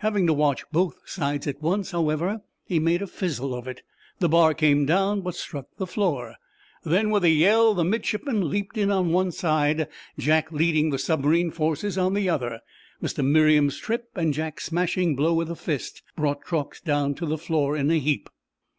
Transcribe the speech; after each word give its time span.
Having 0.00 0.26
to 0.26 0.34
watch 0.34 0.70
both 0.70 0.98
sides 1.08 1.46
at 1.46 1.62
once, 1.62 1.92
however, 1.92 2.42
he 2.66 2.78
made 2.78 3.00
a 3.00 3.06
fizzle 3.06 3.54
of 3.54 3.66
it. 3.66 3.80
The 4.18 4.28
bar 4.28 4.52
came 4.52 4.84
down, 4.84 5.22
but 5.22 5.34
struck 5.34 5.64
the 5.78 5.86
floor. 5.86 6.34
Then, 6.84 7.08
with 7.08 7.24
a 7.24 7.30
yell, 7.30 7.72
the 7.72 7.82
midshipmen 7.82 8.50
leaped 8.50 8.76
in 8.76 8.90
on 8.90 9.12
one 9.12 9.32
side, 9.32 9.88
Jack 10.18 10.52
leading 10.52 10.90
the 10.90 10.98
submarine 10.98 11.50
forces 11.50 11.96
on 11.96 12.12
the 12.12 12.28
other. 12.28 12.60
Mr. 13.02 13.24
Merriam's 13.24 13.78
trip 13.78 14.10
and 14.14 14.34
Jack's 14.34 14.66
smashing 14.66 15.16
blow 15.16 15.32
with 15.32 15.48
the 15.48 15.56
fist 15.56 16.02
brought 16.16 16.42
Truax 16.42 16.78
down 16.82 17.14
to 17.14 17.24
the 17.24 17.38
floor 17.38 17.74
in 17.74 17.90
a 17.90 17.98
heap. 17.98 18.28